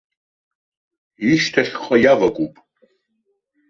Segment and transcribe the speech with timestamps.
[1.31, 2.53] Ишьҭахьҟа иавакуп.